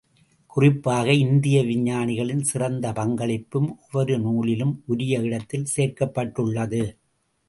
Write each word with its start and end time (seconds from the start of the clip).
குறிப்பாக, 0.45 1.13
இந்திய 1.13 1.57
விஞ்ஞானிகளின் 1.63 2.41
சிறந்த 2.41 2.91
பங்களிப்பும் 2.91 3.67
ஒவ்வொரு 3.75 4.15
நூலிலும் 4.19 4.73
உரிய 4.85 5.19
இடத்தில் 5.19 5.67
சேர்க்கப்பட்டுள்ளது. 5.75 6.81